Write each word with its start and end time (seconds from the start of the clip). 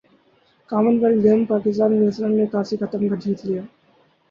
common 0.69 0.95
wealth 1.01 1.23
games Pakistani 1.25 1.97
wrestler 1.99 2.29
نے 2.31 2.45
کانسی 2.53 2.75
کا 2.77 2.85
تمغہ 2.91 3.15
جیت 3.23 3.39
لیا 3.45 3.61